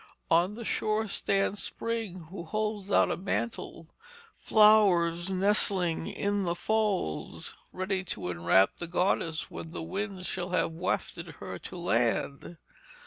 [0.31, 3.93] On the shore stands Spring, who holds out a mantle,
[4.35, 10.71] flowers nestling in its folds, ready to enwrap the goddess when the winds shall have
[10.71, 12.57] wafted her to land.